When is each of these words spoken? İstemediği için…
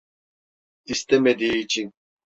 İstemediği 0.85 1.57
için… 1.57 1.91